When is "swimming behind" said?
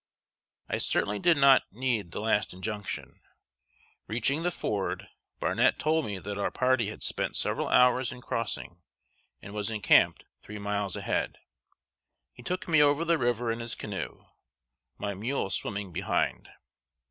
15.51-16.49